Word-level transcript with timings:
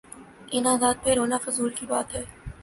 ان 0.51 0.63
عادات 0.67 1.03
پہ 1.03 1.13
رونا 1.13 1.37
فضول 1.45 1.73
کی 1.73 1.85
بات 1.85 2.15
ہے۔ 2.15 2.23